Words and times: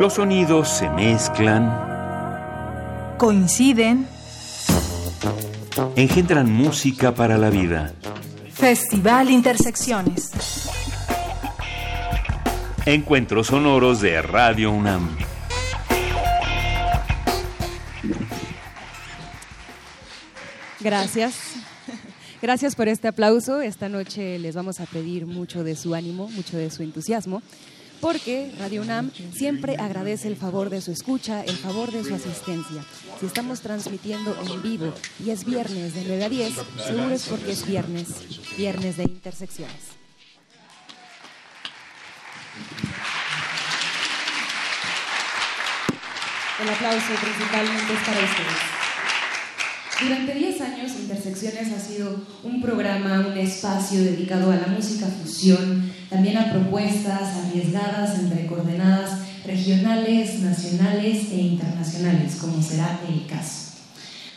Los 0.00 0.14
sonidos 0.14 0.68
se 0.68 0.88
mezclan, 0.90 3.16
Coinciden. 3.18 4.06
engendran 5.96 6.52
música 6.52 7.12
para 7.12 7.36
la 7.36 7.50
vida. 7.50 7.92
Festival 8.52 9.30
Intersecciones. 9.30 10.30
Encuentros 12.86 13.48
sonoros 13.48 14.00
de 14.00 14.22
Radio 14.22 14.70
UNAM. 14.70 15.16
Gracias. 20.80 21.34
Gracias 22.42 22.76
por 22.76 22.86
este 22.86 23.08
aplauso. 23.08 23.60
Esta 23.60 23.88
noche 23.88 24.38
les 24.38 24.54
vamos 24.54 24.78
a 24.78 24.86
pedir 24.86 25.26
mucho 25.26 25.64
de 25.64 25.74
su 25.74 25.94
ánimo, 25.94 26.28
mucho 26.28 26.56
de 26.56 26.70
su 26.70 26.84
entusiasmo, 26.84 27.42
porque 28.00 28.52
Radio 28.58 28.82
UNAM 28.82 29.10
siempre 29.34 29.76
agradece 29.76 30.28
el 30.28 30.36
favor 30.36 30.70
de 30.70 30.80
su 30.80 30.92
escucha, 30.92 31.42
el 31.42 31.56
favor 31.56 31.90
de 31.90 32.04
su 32.04 32.14
asistencia. 32.14 32.84
Si 33.20 33.26
estamos 33.26 33.60
transmitiendo 33.60 34.36
en 34.40 34.62
vivo 34.62 34.92
y 35.24 35.30
es 35.30 35.44
viernes 35.44 35.94
de 35.94 36.04
9 36.06 36.24
a 36.24 36.28
10, 36.28 36.54
seguro 36.86 37.10
es 37.10 37.26
porque 37.26 37.52
es 37.52 37.66
viernes, 37.66 38.08
viernes 38.56 38.96
de 38.96 39.04
intersecciones. 39.04 39.98
El 46.60 46.68
aplauso 46.68 47.14
principalmente 47.20 47.92
es 47.92 48.00
para 48.00 48.18
ustedes. 48.18 48.77
Durante 50.00 50.32
10 50.32 50.60
años, 50.60 50.92
Intersecciones 51.00 51.72
ha 51.72 51.80
sido 51.80 52.24
un 52.44 52.60
programa, 52.60 53.26
un 53.32 53.36
espacio 53.36 54.00
dedicado 54.00 54.52
a 54.52 54.56
la 54.56 54.68
música 54.68 55.06
fusión, 55.06 55.90
también 56.08 56.38
a 56.38 56.52
propuestas 56.52 57.36
arriesgadas 57.36 58.16
entre 58.20 58.46
coordenadas 58.46 59.22
regionales, 59.44 60.38
nacionales 60.38 61.32
e 61.32 61.40
internacionales, 61.40 62.36
como 62.40 62.62
será 62.62 63.00
el 63.08 63.26
caso. 63.26 63.72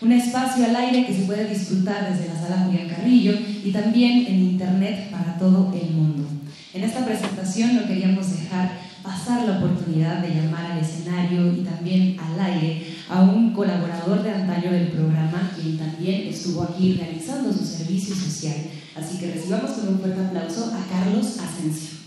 Un 0.02 0.14
espacio 0.14 0.66
al 0.66 0.76
aire 0.76 1.06
que 1.06 1.14
se 1.14 1.26
puede 1.26 1.48
disfrutar 1.48 2.12
desde 2.12 2.34
la 2.34 2.40
sala 2.40 2.66
Julián 2.66 2.90
Carrillo 2.90 3.34
y 3.64 3.72
también 3.72 4.25
en 4.25 4.40
internet 4.42 5.12
para 5.12 5.38
todo 5.38 5.72
el 5.80 5.92
mundo. 5.92 6.28
En 6.73 6.84
esta 6.84 7.06
presentación 7.06 7.75
no 7.75 7.86
queríamos 7.86 8.31
dejar 8.31 8.80
pasar 9.03 9.48
la 9.48 9.59
oportunidad 9.59 10.23
de 10.23 10.34
llamar 10.34 10.72
al 10.72 10.80
escenario 10.80 11.53
y 11.53 11.64
también 11.64 12.18
al 12.20 12.40
aire 12.40 12.84
a 13.12 13.22
un 13.22 13.54
colaborador 13.54 14.23
de 14.23 14.31
antaño 14.31 14.72
del 14.72 14.88
programa, 14.88 15.52
quien 15.59 15.78
también 15.78 16.30
estuvo 16.30 16.64
aquí 16.64 16.94
realizando 16.94 17.52
su 17.52 17.66
servicio 17.66 18.16
social. 18.16 18.56
Así 18.95 19.20
que 19.20 19.34
recibamos 19.34 19.72
con 19.72 19.90
un 19.90 20.00
fuerte 20.00 20.26
aplauso 20.26 20.73
a 20.73 20.86
Carlos 20.90 21.38
Asensio. 21.40 22.00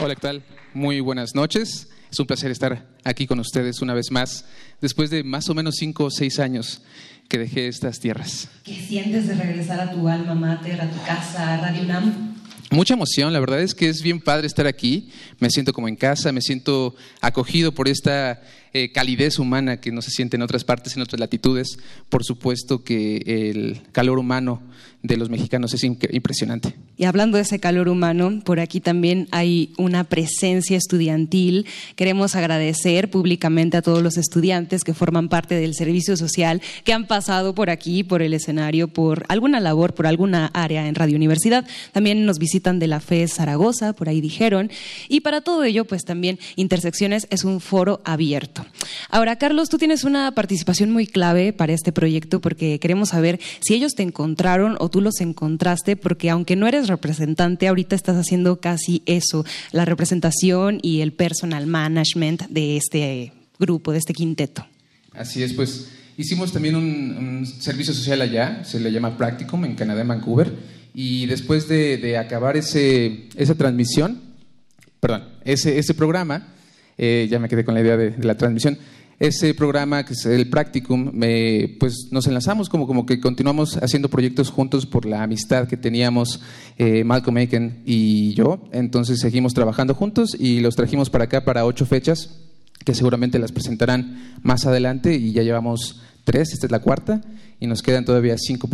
Hola, 0.00 0.14
¿qué 0.16 0.20
tal? 0.20 0.42
Muy 0.74 0.98
buenas 1.00 1.36
noches. 1.36 1.88
Es 2.10 2.18
un 2.18 2.26
placer 2.26 2.50
estar 2.50 2.84
aquí 3.04 3.28
con 3.28 3.38
ustedes 3.38 3.80
una 3.80 3.94
vez 3.94 4.10
más, 4.10 4.44
después 4.80 5.10
de 5.10 5.22
más 5.22 5.48
o 5.48 5.54
menos 5.54 5.76
cinco 5.78 6.06
o 6.06 6.10
seis 6.10 6.40
años 6.40 6.82
que 7.28 7.38
dejé 7.38 7.68
estas 7.68 8.00
tierras. 8.00 8.48
¿Qué 8.64 8.74
sientes 8.74 9.28
de 9.28 9.34
regresar 9.34 9.80
a 9.80 9.92
tu 9.92 10.08
alma 10.08 10.34
mater, 10.34 10.80
a 10.80 10.90
tu 10.90 11.00
casa, 11.04 11.54
a 11.54 11.56
Radio 11.58 11.82
UNAM? 11.82 12.36
Mucha 12.70 12.94
emoción, 12.94 13.32
la 13.32 13.40
verdad 13.40 13.60
es 13.62 13.74
que 13.74 13.88
es 13.88 14.02
bien 14.02 14.20
padre 14.20 14.46
estar 14.46 14.66
aquí, 14.66 15.10
me 15.38 15.50
siento 15.50 15.72
como 15.72 15.88
en 15.88 15.96
casa, 15.96 16.32
me 16.32 16.40
siento 16.40 16.94
acogido 17.20 17.72
por 17.72 17.88
esta 17.88 18.42
eh, 18.72 18.92
calidez 18.92 19.38
humana 19.38 19.80
que 19.80 19.90
no 19.90 20.02
se 20.02 20.10
siente 20.10 20.36
en 20.36 20.42
otras 20.42 20.64
partes, 20.64 20.96
en 20.96 21.02
otras 21.02 21.18
latitudes. 21.18 21.78
Por 22.10 22.24
supuesto 22.24 22.84
que 22.84 23.22
el 23.24 23.80
calor 23.92 24.18
humano 24.18 24.60
de 25.02 25.16
los 25.16 25.30
mexicanos 25.30 25.72
es 25.72 25.84
impresionante. 25.84 26.74
Y 26.96 27.04
hablando 27.04 27.36
de 27.36 27.44
ese 27.44 27.60
calor 27.60 27.88
humano, 27.88 28.40
por 28.44 28.58
aquí 28.58 28.80
también 28.80 29.28
hay 29.30 29.72
una 29.78 30.04
presencia 30.04 30.76
estudiantil. 30.76 31.66
Queremos 31.94 32.34
agradecer 32.34 33.08
públicamente 33.08 33.76
a 33.76 33.82
todos 33.82 34.02
los 34.02 34.16
estudiantes 34.16 34.82
que 34.82 34.94
forman 34.94 35.28
parte 35.28 35.54
del 35.54 35.74
servicio 35.74 36.16
social, 36.16 36.60
que 36.84 36.92
han 36.92 37.06
pasado 37.06 37.54
por 37.54 37.70
aquí, 37.70 38.02
por 38.02 38.20
el 38.20 38.34
escenario, 38.34 38.88
por 38.88 39.24
alguna 39.28 39.60
labor, 39.60 39.94
por 39.94 40.06
alguna 40.06 40.46
área 40.48 40.88
en 40.88 40.96
Radio 40.96 41.16
Universidad. 41.16 41.66
También 41.92 42.26
nos 42.26 42.38
visitan 42.38 42.55
de 42.56 42.86
la 42.86 43.00
FE 43.00 43.28
Zaragoza, 43.28 43.92
por 43.92 44.08
ahí 44.08 44.20
dijeron. 44.20 44.70
Y 45.08 45.20
para 45.20 45.42
todo 45.42 45.62
ello, 45.64 45.84
pues 45.84 46.04
también 46.04 46.38
Intersecciones 46.56 47.26
es 47.30 47.44
un 47.44 47.60
foro 47.60 48.00
abierto. 48.04 48.64
Ahora, 49.10 49.36
Carlos, 49.36 49.68
tú 49.68 49.78
tienes 49.78 50.04
una 50.04 50.32
participación 50.32 50.90
muy 50.90 51.06
clave 51.06 51.52
para 51.52 51.74
este 51.74 51.92
proyecto 51.92 52.40
porque 52.40 52.78
queremos 52.78 53.10
saber 53.10 53.38
si 53.60 53.74
ellos 53.74 53.92
te 53.94 54.02
encontraron 54.02 54.76
o 54.80 54.88
tú 54.88 55.00
los 55.00 55.20
encontraste, 55.20 55.96
porque 55.96 56.30
aunque 56.30 56.56
no 56.56 56.66
eres 56.66 56.88
representante, 56.88 57.68
ahorita 57.68 57.94
estás 57.94 58.16
haciendo 58.16 58.58
casi 58.60 59.02
eso, 59.06 59.44
la 59.72 59.84
representación 59.84 60.80
y 60.82 61.02
el 61.02 61.12
personal 61.12 61.66
management 61.66 62.42
de 62.48 62.76
este 62.76 63.32
grupo, 63.58 63.92
de 63.92 63.98
este 63.98 64.14
quinteto. 64.14 64.66
Así 65.12 65.42
es, 65.42 65.52
pues 65.52 65.88
hicimos 66.16 66.52
también 66.52 66.76
un, 66.76 67.16
un 67.16 67.46
servicio 67.46 67.92
social 67.92 68.20
allá, 68.22 68.64
se 68.64 68.80
le 68.80 68.90
llama 68.90 69.16
Practicum 69.16 69.64
en 69.66 69.74
Canadá, 69.74 70.02
en 70.02 70.08
Vancouver, 70.08 70.52
y 70.98 71.26
después 71.26 71.68
de, 71.68 72.16
acabar 72.16 72.56
ese, 72.56 73.28
esa 73.36 73.54
transmisión, 73.54 74.18
perdón, 74.98 75.24
ese, 75.44 75.78
ese 75.78 75.92
programa, 75.92 76.54
eh, 76.96 77.28
ya 77.30 77.38
me 77.38 77.50
quedé 77.50 77.66
con 77.66 77.74
la 77.74 77.82
idea 77.82 77.98
de, 77.98 78.14
la 78.24 78.38
transmisión, 78.38 78.78
ese 79.18 79.52
programa 79.52 80.06
que 80.06 80.14
es 80.14 80.24
el 80.24 80.48
Practicum, 80.48 81.10
me, 81.12 81.76
pues 81.78 82.08
nos 82.12 82.26
enlazamos 82.26 82.70
como, 82.70 82.86
como 82.86 83.04
que 83.04 83.20
continuamos 83.20 83.76
haciendo 83.76 84.08
proyectos 84.08 84.48
juntos 84.48 84.86
por 84.86 85.04
la 85.04 85.22
amistad 85.22 85.68
que 85.68 85.76
teníamos 85.76 86.40
eh, 86.78 87.04
Malcolm 87.04 87.36
Aiken 87.36 87.82
y 87.84 88.32
yo, 88.32 88.66
entonces 88.72 89.20
seguimos 89.20 89.52
trabajando 89.52 89.94
juntos 89.94 90.34
y 90.38 90.60
los 90.60 90.76
trajimos 90.76 91.10
para 91.10 91.24
acá 91.24 91.44
para 91.44 91.66
ocho 91.66 91.84
fechas 91.84 92.40
que 92.86 92.94
seguramente 92.94 93.38
las 93.38 93.52
presentarán 93.52 94.38
más 94.42 94.64
adelante 94.64 95.14
y 95.14 95.32
ya 95.32 95.42
llevamos 95.42 96.00
tres, 96.24 96.54
esta 96.54 96.64
es 96.64 96.72
la 96.72 96.80
cuarta 96.80 97.20
y 97.60 97.66
nos 97.66 97.82
quedan 97.82 98.06
todavía 98.06 98.36
cinco, 98.38 98.66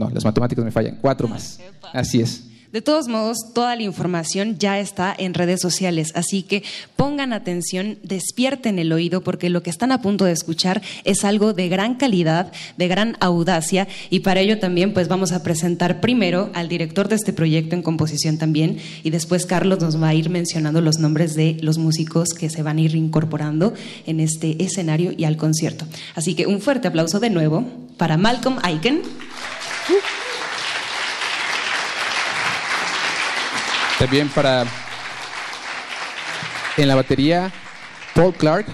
no, 0.00 0.10
las 0.10 0.24
matemáticas 0.24 0.64
me 0.64 0.70
fallan, 0.70 0.96
cuatro 1.00 1.28
más. 1.28 1.60
Así 1.92 2.22
es. 2.22 2.44
De 2.72 2.80
todos 2.80 3.08
modos, 3.08 3.52
toda 3.52 3.74
la 3.74 3.82
información 3.82 4.56
ya 4.56 4.78
está 4.78 5.12
en 5.18 5.34
redes 5.34 5.60
sociales, 5.60 6.12
así 6.14 6.44
que 6.44 6.62
pongan 6.94 7.32
atención, 7.32 7.98
despierten 8.04 8.78
el 8.78 8.92
oído, 8.92 9.22
porque 9.22 9.50
lo 9.50 9.60
que 9.64 9.70
están 9.70 9.90
a 9.90 10.00
punto 10.00 10.24
de 10.24 10.30
escuchar 10.30 10.80
es 11.02 11.24
algo 11.24 11.52
de 11.52 11.68
gran 11.68 11.96
calidad, 11.96 12.52
de 12.76 12.86
gran 12.86 13.16
audacia, 13.18 13.88
y 14.08 14.20
para 14.20 14.38
ello 14.38 14.60
también 14.60 14.94
pues 14.94 15.08
vamos 15.08 15.32
a 15.32 15.42
presentar 15.42 16.00
primero 16.00 16.50
al 16.54 16.68
director 16.68 17.08
de 17.08 17.16
este 17.16 17.32
proyecto 17.32 17.74
en 17.74 17.82
composición 17.82 18.38
también, 18.38 18.78
y 19.02 19.10
después 19.10 19.46
Carlos 19.46 19.80
nos 19.80 20.00
va 20.00 20.06
a 20.06 20.14
ir 20.14 20.30
mencionando 20.30 20.80
los 20.80 21.00
nombres 21.00 21.34
de 21.34 21.56
los 21.62 21.76
músicos 21.76 22.28
que 22.38 22.50
se 22.50 22.62
van 22.62 22.78
a 22.78 22.82
ir 22.82 22.94
incorporando 22.94 23.74
en 24.06 24.20
este 24.20 24.62
escenario 24.62 25.12
y 25.16 25.24
al 25.24 25.36
concierto. 25.36 25.86
Así 26.14 26.36
que 26.36 26.46
un 26.46 26.60
fuerte 26.60 26.86
aplauso 26.86 27.18
de 27.18 27.30
nuevo 27.30 27.66
para 27.96 28.16
Malcolm 28.16 28.58
Aiken. 28.62 29.02
También 33.98 34.28
para 34.28 34.64
en 36.76 36.88
la 36.88 36.94
batería 36.94 37.50
Paul 38.14 38.34
Clark. 38.34 38.66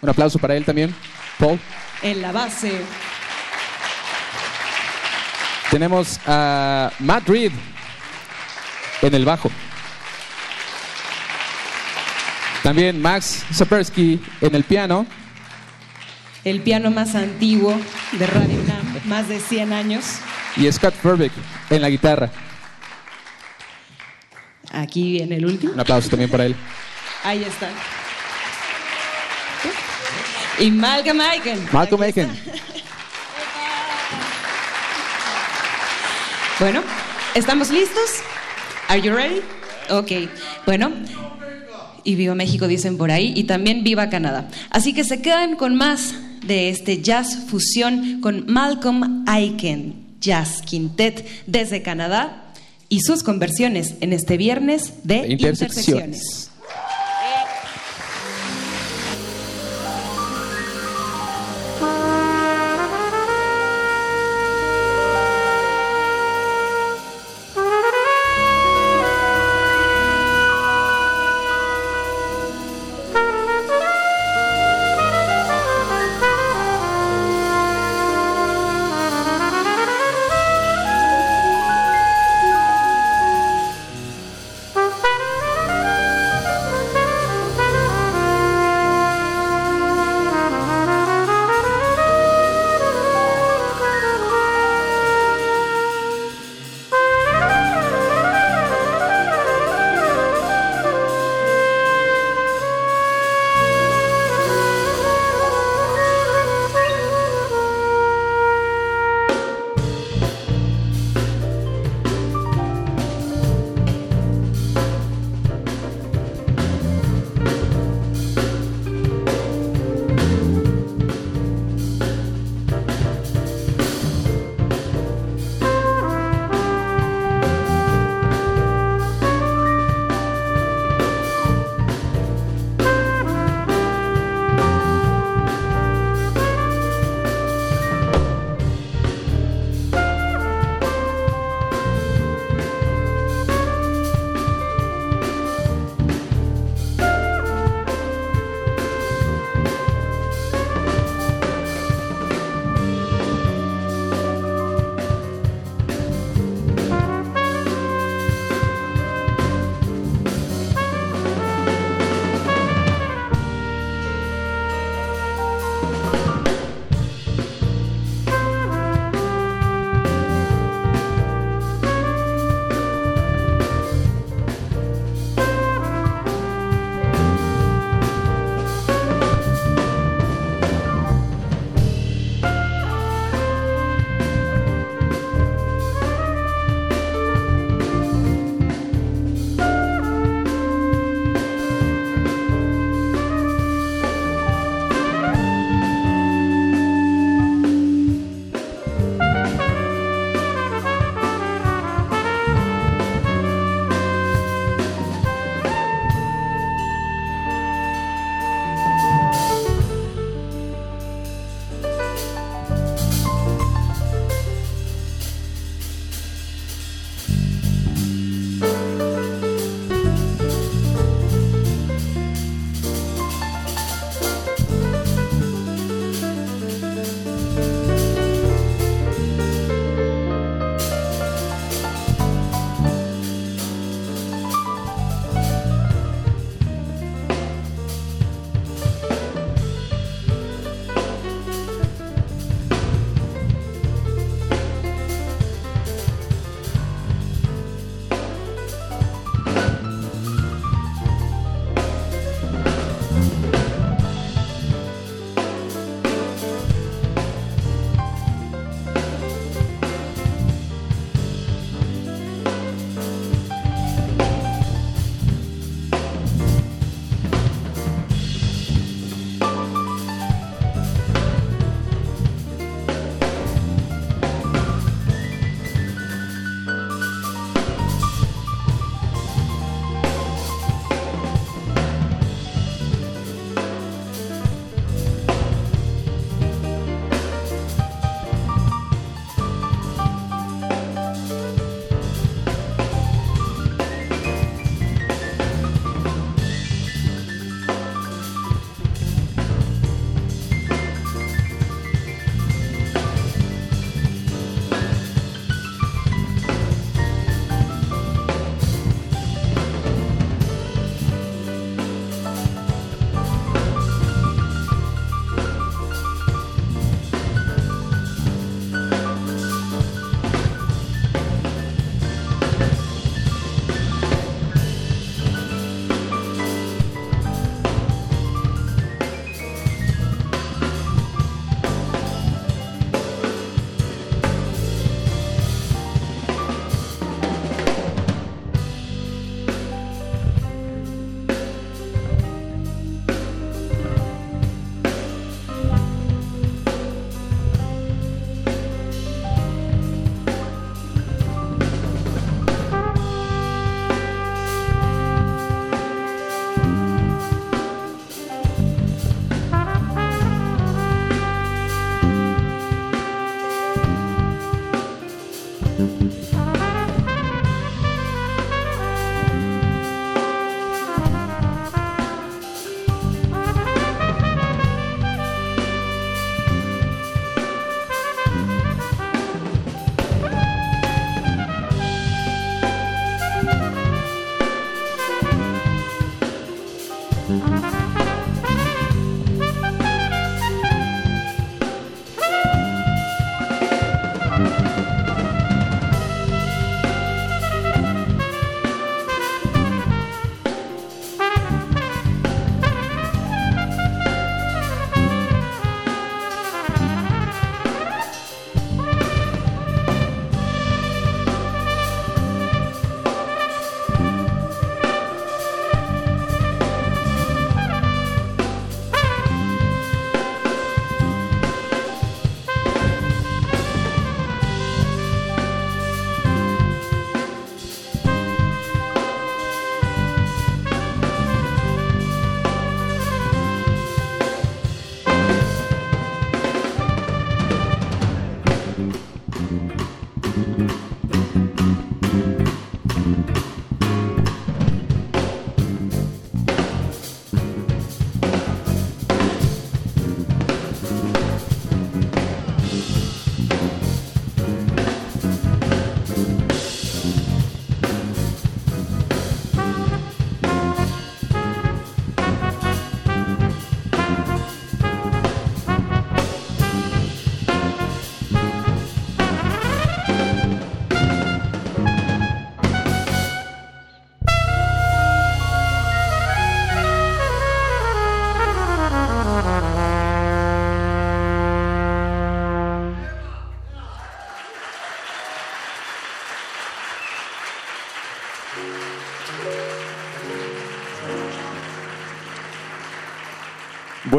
Un 0.00 0.08
aplauso 0.08 0.38
para 0.38 0.56
él 0.56 0.64
también. 0.64 0.94
Paul. 1.38 1.58
En 2.02 2.22
la 2.22 2.32
base, 2.32 2.80
Tenemos 5.72 6.20
a 6.26 6.92
Matt 6.98 7.26
Reed 7.26 7.50
en 9.00 9.14
el 9.14 9.24
bajo. 9.24 9.50
También 12.62 13.00
Max 13.00 13.42
Sapersky 13.50 14.20
en 14.42 14.54
el 14.54 14.64
piano. 14.64 15.06
el 16.44 16.60
piano 16.60 16.90
más 16.90 17.14
antiguo 17.14 17.74
de 18.12 18.26
Radio 18.26 18.61
más 19.12 19.28
de 19.28 19.40
100 19.40 19.74
años. 19.74 20.04
Y 20.56 20.72
Scott 20.72 20.94
Furbeck 20.94 21.32
en 21.68 21.82
la 21.82 21.90
guitarra. 21.90 22.30
Aquí 24.72 25.20
en 25.20 25.32
el 25.32 25.44
último. 25.44 25.74
Un 25.74 25.80
aplauso 25.80 26.08
también 26.08 26.30
para 26.30 26.46
él. 26.46 26.56
Ahí 27.22 27.44
está. 27.44 27.68
Y 30.58 30.70
Malcolm 30.70 31.20
Aiken. 31.20 31.68
Malcolm 31.70 32.02
Aiken. 32.02 32.30
Bueno, 36.58 36.82
¿estamos 37.34 37.68
listos? 37.68 38.22
Are 38.88 39.02
you 39.02 39.14
ready? 39.14 39.42
Ok. 39.90 40.30
Bueno. 40.64 40.90
Y 42.02 42.14
viva 42.14 42.34
México 42.34 42.66
dicen 42.66 42.96
por 42.96 43.10
ahí 43.10 43.34
y 43.36 43.44
también 43.44 43.84
viva 43.84 44.08
Canadá. 44.08 44.48
Así 44.70 44.94
que 44.94 45.04
se 45.04 45.20
quedan 45.20 45.56
con 45.56 45.76
más 45.76 46.14
de 46.42 46.68
este 46.68 47.02
jazz 47.02 47.36
fusión 47.48 48.20
con 48.20 48.46
Malcolm 48.46 49.24
Aiken, 49.26 49.94
Jazz 50.20 50.62
Quintet 50.62 51.26
desde 51.46 51.82
Canadá 51.82 52.52
y 52.88 53.00
sus 53.00 53.22
conversiones 53.22 53.94
en 54.00 54.12
este 54.12 54.36
viernes 54.36 54.94
de 55.04 55.28
Intersecciones. 55.28 55.40
intersecciones. 55.40 56.51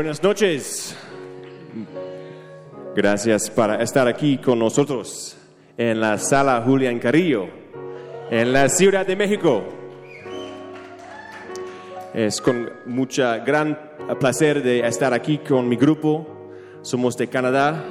Buenas 0.04 0.22
noches. 0.22 0.98
Gracias 2.94 3.50
por 3.50 3.82
estar 3.82 4.06
aquí 4.06 4.38
con 4.38 4.60
nosotros 4.60 5.38
en 5.78 6.02
la 6.02 6.18
sala 6.18 6.62
Julián 6.62 7.00
Carrillo, 7.00 7.48
en 8.30 8.52
la 8.52 8.68
Ciudad 8.68 9.08
de 9.08 9.16
México. 9.16 9.64
Es 12.14 12.42
con 12.42 12.70
mucha 12.86 13.38
gran 13.38 13.80
placer 14.20 14.62
de 14.62 14.86
estar 14.86 15.14
aquí 15.14 15.38
con 15.38 15.70
mi 15.70 15.78
grupo. 15.78 16.28
Somos 16.82 17.16
de 17.16 17.30
Canadá, 17.30 17.82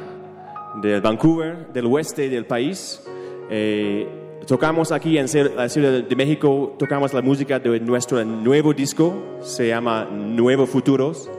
de 0.83 1.01
Vancouver, 1.01 1.69
del 1.73 1.87
oeste 1.87 2.29
del 2.29 2.45
país. 2.45 3.03
Eh, 3.49 4.07
tocamos 4.47 4.93
aquí 4.93 5.17
en 5.17 5.29
la 5.57 5.67
Ciudad 5.67 6.03
de 6.03 6.17
México, 6.17 6.77
tocamos 6.79 7.15
la 7.15 7.23
música 7.23 7.59
de 7.59 7.81
nuestro 7.81 8.23
nuevo 8.23 8.75
disco, 8.75 9.39
se 9.41 9.69
llama 9.69 10.05
Nuevo 10.05 10.67
Futuros. 10.67 11.31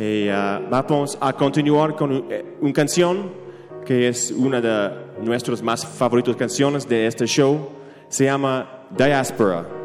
Eh, 0.00 0.32
vamos 0.70 1.18
a 1.20 1.32
continuar 1.32 1.96
con 1.96 2.26
eh, 2.30 2.54
una 2.60 2.72
canción 2.72 3.32
que 3.84 4.06
es 4.06 4.30
una 4.30 4.60
de 4.60 5.24
nuestras 5.24 5.60
más 5.60 5.84
favoritas 5.84 6.36
canciones 6.36 6.88
de 6.88 7.08
este 7.08 7.26
show. 7.26 7.68
Se 8.08 8.26
llama 8.26 8.86
Diaspora. 8.96 9.77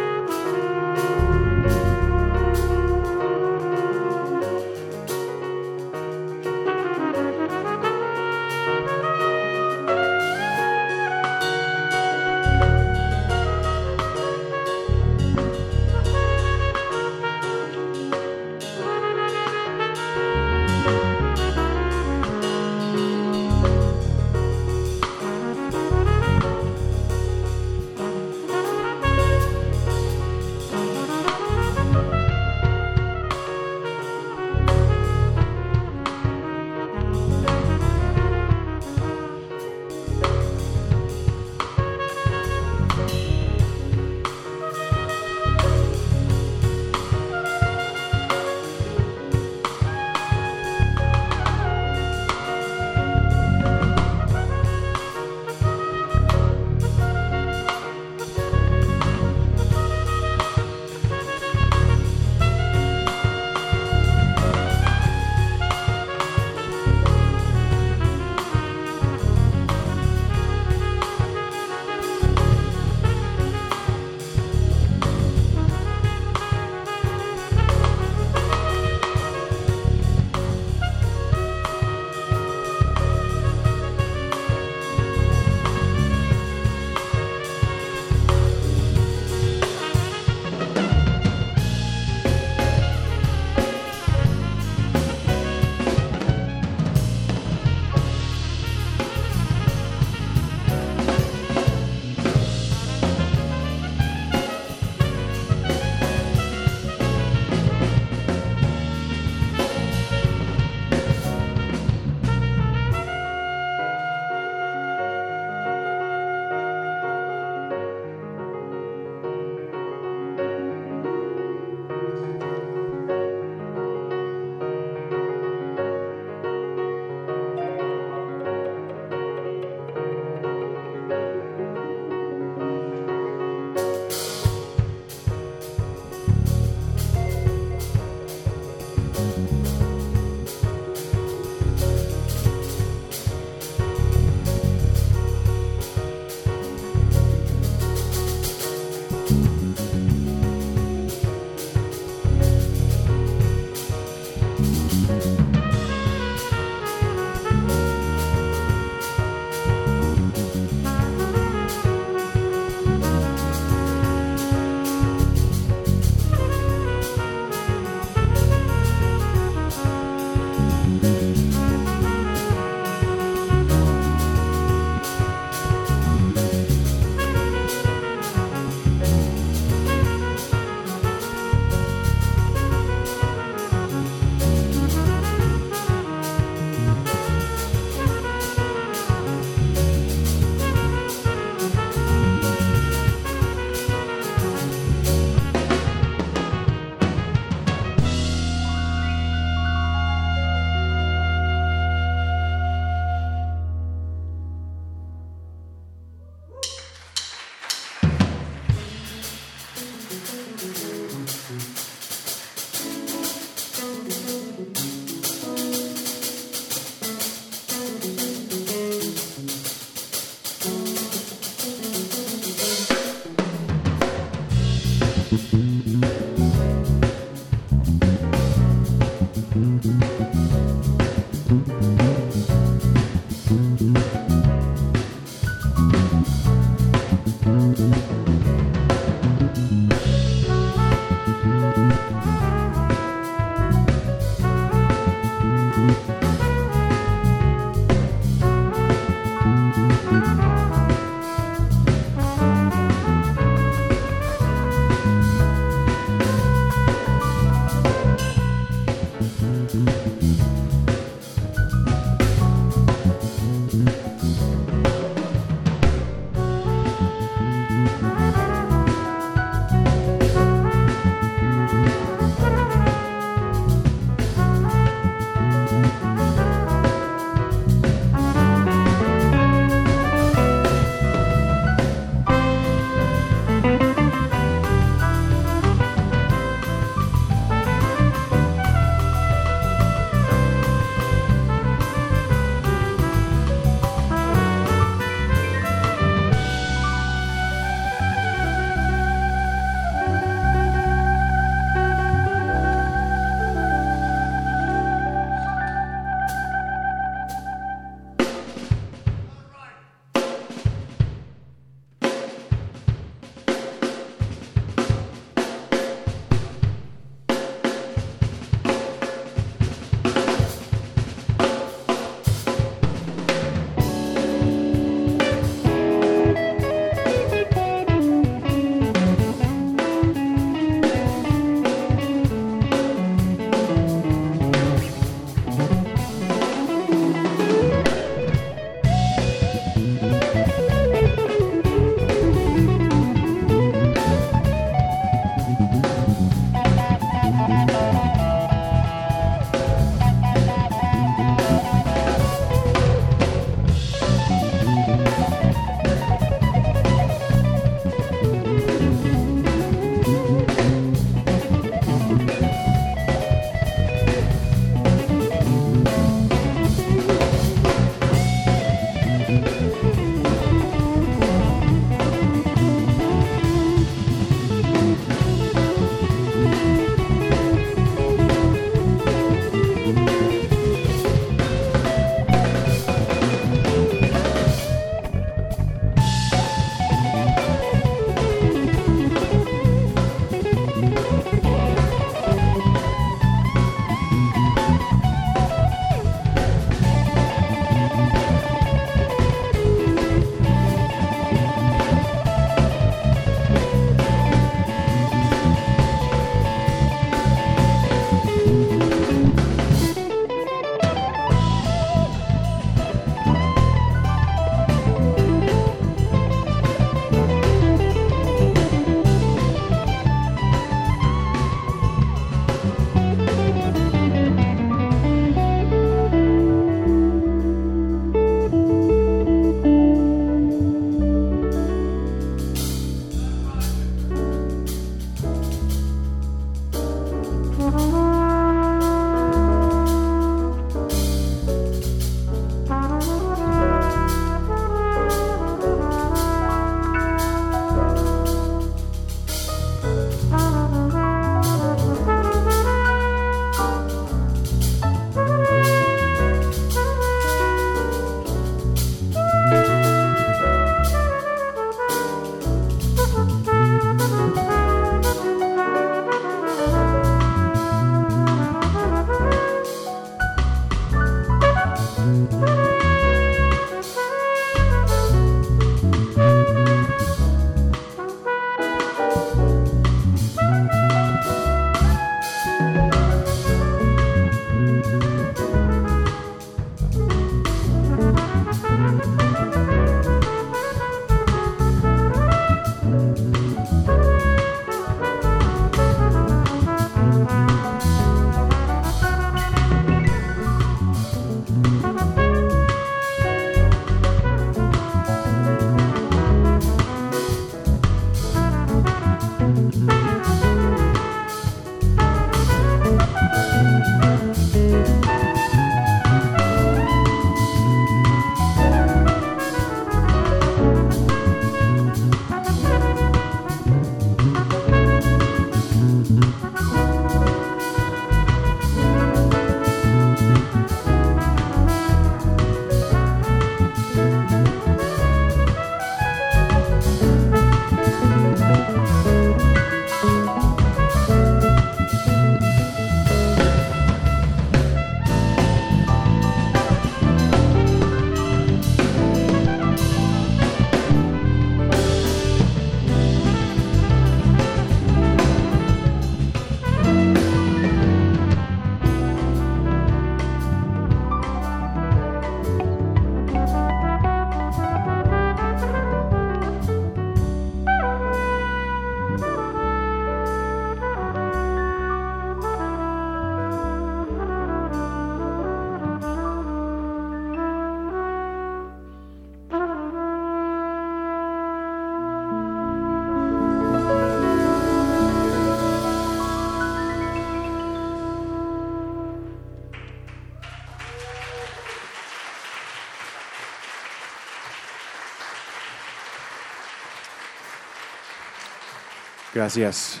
Gracias. 599.36 600.00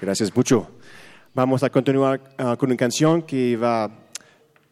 Gracias 0.00 0.32
mucho. 0.36 0.70
Vamos 1.34 1.64
a 1.64 1.68
continuar 1.68 2.20
uh, 2.38 2.56
con 2.56 2.68
una 2.70 2.76
canción 2.76 3.22
que 3.22 3.56
va 3.56 3.90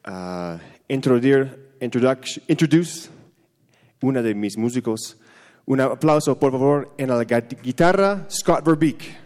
a 0.04 0.60
introducir, 0.86 1.74
introduc- 1.80 2.40
introduce 2.46 3.10
una 4.00 4.22
de 4.22 4.32
mis 4.32 4.56
músicos. 4.56 5.18
Un 5.64 5.80
aplauso, 5.80 6.38
por 6.38 6.52
favor, 6.52 6.94
en 6.98 7.08
la 7.08 7.24
guitarra, 7.24 8.26
Scott 8.30 8.64
Verbeek. 8.64 9.25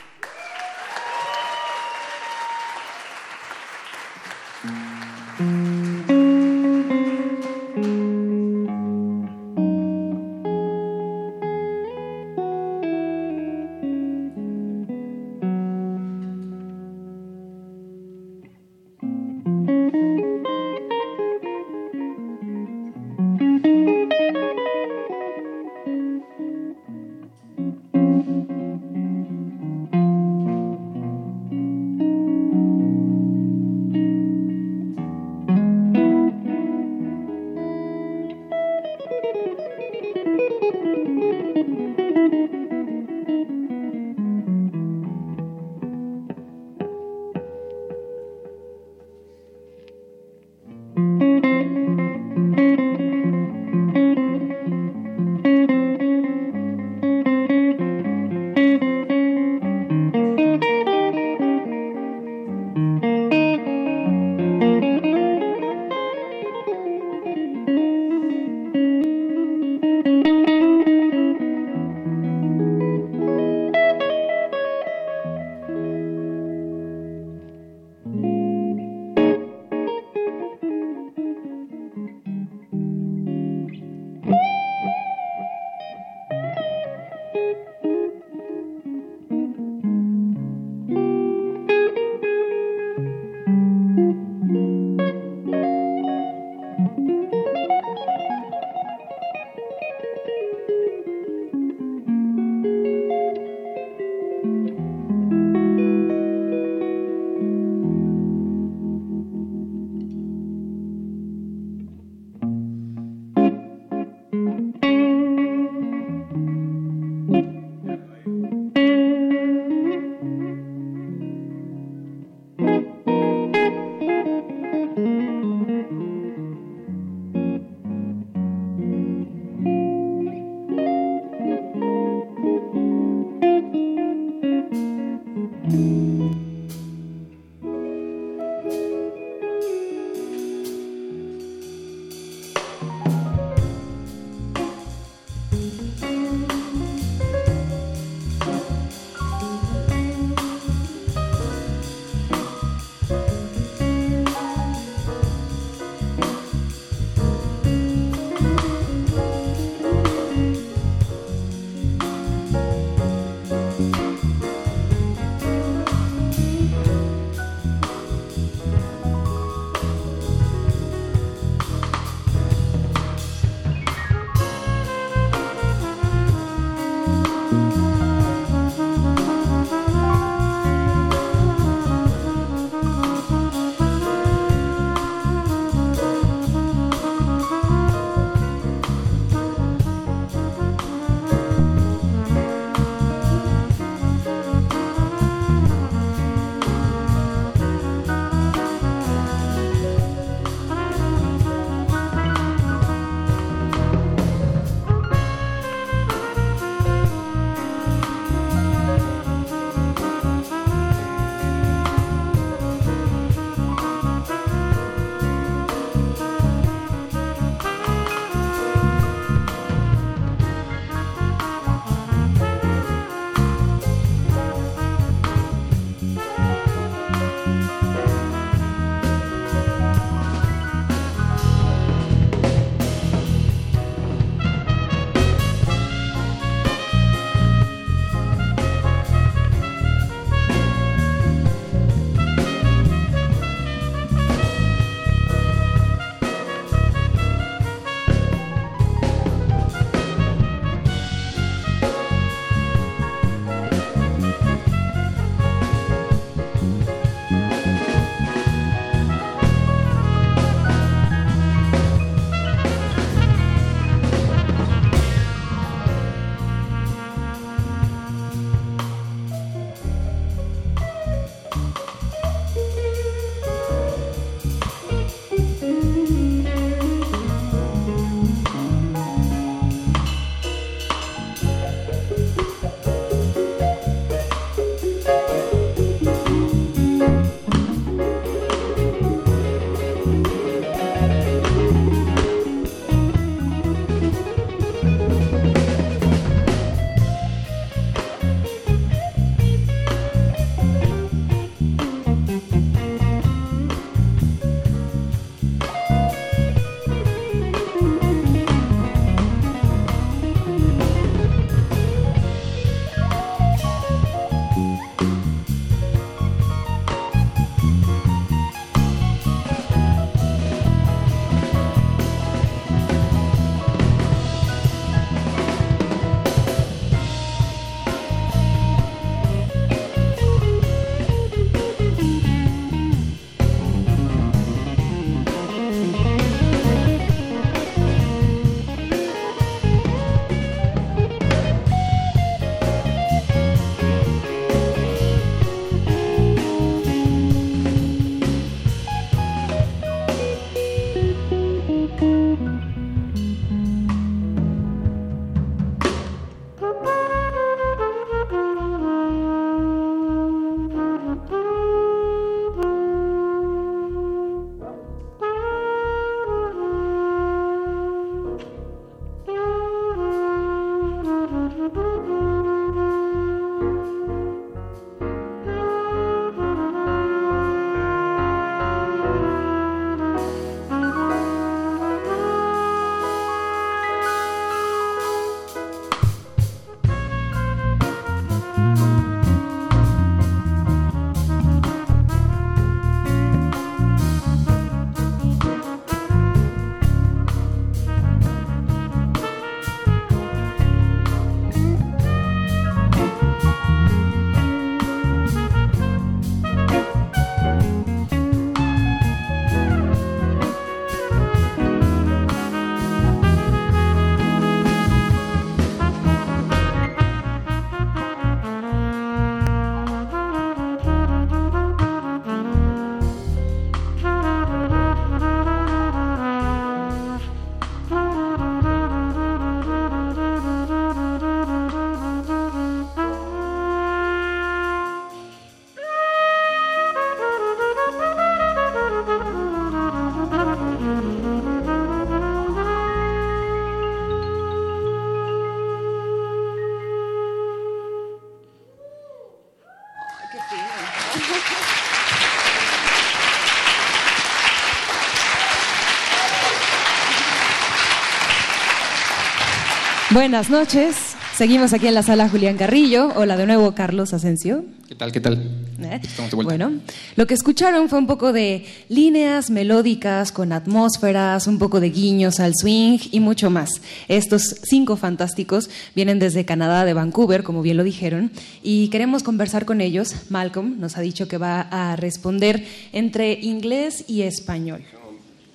Buenas 460.20 460.50
noches. 460.50 461.16
Seguimos 461.34 461.72
aquí 461.72 461.86
en 461.86 461.94
la 461.94 462.02
sala 462.02 462.28
Julián 462.28 462.58
Carrillo. 462.58 463.10
Hola 463.16 463.38
de 463.38 463.46
nuevo, 463.46 463.74
Carlos 463.74 464.12
Asensio. 464.12 464.66
¿Qué 464.86 464.94
tal? 464.94 465.12
¿Qué 465.12 465.20
tal? 465.20 465.50
¿Eh? 465.80 465.98
Estamos 466.02 466.30
de 466.30 466.34
vuelta. 466.34 466.54
Bueno, 466.54 466.82
lo 467.16 467.26
que 467.26 467.32
escucharon 467.32 467.88
fue 467.88 467.98
un 467.98 468.06
poco 468.06 468.34
de 468.34 468.66
líneas 468.90 469.48
melódicas 469.48 470.30
con 470.30 470.52
atmósferas, 470.52 471.46
un 471.46 471.58
poco 471.58 471.80
de 471.80 471.88
guiños 471.88 472.38
al 472.38 472.52
swing 472.54 472.98
y 473.10 473.20
mucho 473.20 473.48
más. 473.48 473.70
Estos 474.08 474.56
cinco 474.62 474.98
fantásticos 474.98 475.70
vienen 475.94 476.18
desde 476.18 476.44
Canadá, 476.44 476.84
de 476.84 476.92
Vancouver, 476.92 477.42
como 477.42 477.62
bien 477.62 477.78
lo 477.78 477.82
dijeron, 477.82 478.30
y 478.62 478.88
queremos 478.88 479.22
conversar 479.22 479.64
con 479.64 479.80
ellos. 479.80 480.14
Malcolm 480.28 480.80
nos 480.80 480.98
ha 480.98 481.00
dicho 481.00 481.28
que 481.28 481.38
va 481.38 481.62
a 481.62 481.96
responder 481.96 482.66
entre 482.92 483.32
inglés 483.40 484.04
y 484.06 484.20
español. 484.20 484.84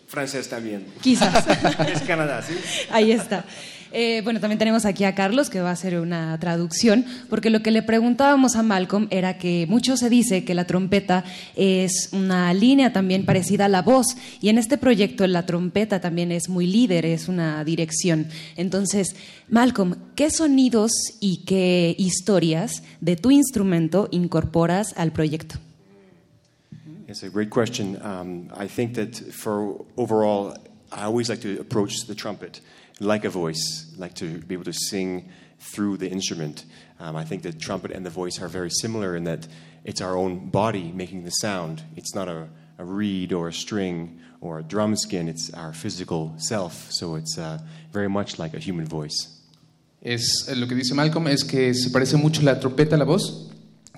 Francés 0.08 0.50
también. 0.50 0.86
Quizás. 1.02 1.46
Es 1.94 2.02
Canadá, 2.02 2.42
¿sí? 2.42 2.56
Ahí 2.90 3.12
está. 3.12 3.46
Eh, 3.98 4.20
bueno, 4.26 4.42
también 4.42 4.60
tenemos 4.60 4.84
aquí 4.84 5.06
a 5.06 5.16
Carlos 5.16 5.50
que 5.50 5.62
va 5.62 5.70
a 5.70 5.72
hacer 5.72 5.98
una 6.02 6.38
traducción, 6.38 7.06
porque 7.30 7.50
lo 7.50 7.64
que 7.64 7.72
le 7.72 7.82
preguntábamos 7.82 8.58
a 8.58 8.62
Malcolm 8.62 9.08
era 9.10 9.38
que 9.38 9.68
mucho 9.70 9.96
se 9.96 10.10
dice 10.10 10.44
que 10.44 10.54
la 10.54 10.68
trompeta 10.68 11.24
es 11.56 12.10
una 12.12 12.54
línea 12.54 12.92
también 12.92 13.24
parecida 13.24 13.66
a 13.66 13.70
la 13.70 13.82
voz, 13.82 14.18
y 14.42 14.50
en 14.50 14.58
este 14.58 14.78
proyecto 14.78 15.26
la 15.28 15.46
trompeta 15.46 16.02
también 16.02 16.34
es 16.34 16.50
muy 16.50 16.68
líder, 16.68 17.06
es 17.06 17.30
una 17.30 17.64
dirección. 17.64 18.28
Entonces, 18.58 19.16
Malcolm, 19.48 19.96
¿qué 20.16 20.30
sonidos 20.30 20.92
y 21.22 21.46
qué 21.46 21.96
historias 21.98 22.84
de 23.00 23.16
tu 23.16 23.32
instrumento 23.32 24.10
incorporas 24.12 24.94
al 24.98 25.14
proyecto? 25.14 25.56
It's 27.08 27.24
a 27.24 27.30
great 27.30 27.50
question. 27.50 27.98
Um, 28.04 28.50
I 28.62 28.68
think 28.68 28.96
that 28.96 29.16
for 29.32 29.86
overall, 29.96 30.54
I 30.92 31.06
always 31.06 31.30
like 31.30 31.40
to 31.44 31.62
approach 31.62 32.08
the 32.08 32.16
trumpet 32.16 32.60
like 33.00 33.26
a 33.26 33.30
voice, 33.30 33.94
like 33.98 34.14
to 34.16 34.40
be 34.40 34.56
able 34.56 34.66
to 34.66 34.74
sing 34.74 35.30
through 35.60 35.98
the 35.98 36.10
instrument. 36.10 36.66
Um, 37.00 37.16
I 37.16 37.24
think 37.24 37.44
the 37.44 37.54
trumpet 37.54 37.92
and 37.92 38.06
the 38.06 38.10
voice 38.10 38.42
are 38.42 38.48
very 38.48 38.70
similar 38.70 39.16
in 39.16 39.24
that 39.26 39.48
it's 39.84 40.02
our 40.02 40.16
own 40.16 40.50
body 40.50 40.92
making 40.92 41.24
the 41.24 41.32
sound. 41.32 41.84
It's 41.96 42.16
not 42.16 42.28
a, 42.28 42.48
a 42.78 42.86
reed 42.86 43.34
or 43.34 43.50
a 43.50 43.54
string 43.54 44.20
or 44.42 44.60
a 44.60 44.64
drum 44.64 44.96
skin, 44.96 45.28
it's 45.28 45.54
our 45.54 45.74
physical 45.74 46.34
self. 46.38 46.92
So 46.92 47.16
it's 47.16 47.38
uh, 47.38 47.60
very 47.92 48.10
much 48.10 48.38
like 48.40 48.54
a 48.54 48.60
human 48.60 48.86
voice. 48.86 49.32
Es, 50.02 50.48
eh, 50.48 50.56
lo 50.56 50.68
que 50.68 50.76
dice 50.76 50.94
Malcolm 50.94 51.28
es 51.28 51.44
que 51.44 51.74
se 51.74 51.90
parece 51.90 52.16
mucho 52.16 52.44
la 52.44 52.60
trompeta 52.60 52.96
a 52.96 53.00
la 53.00 53.06
voz, 53.06 53.50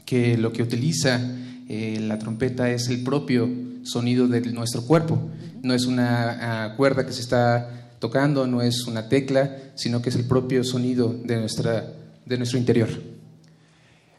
que 0.06 0.38
lo 0.38 0.54
que 0.54 0.64
utiliza 0.64 1.20
eh, 1.68 2.00
la 2.00 2.18
trompeta 2.18 2.70
es 2.70 2.88
el 2.88 3.04
propio 3.04 3.50
sonido 3.84 4.28
de 4.28 4.39
nuestro 4.54 4.84
cuerpo. 4.84 5.20
No 5.62 5.74
es 5.74 5.86
una 5.86 6.66
ah, 6.66 6.76
cuerda 6.78 7.06
que 7.06 7.12
se 7.12 7.22
está 7.22 7.86
tocando, 8.00 8.45
no 8.48 8.62
es 8.62 8.88
una 8.88 9.08
tecla, 9.10 9.72
sino 9.76 10.02
que 10.02 10.10
es 10.10 10.16
el 10.16 10.26
propio 10.26 10.64
sonido 10.64 11.14
de, 11.14 11.38
nuestra, 11.38 11.84
de 12.26 12.38
nuestro 12.38 12.60
interior. 12.60 12.89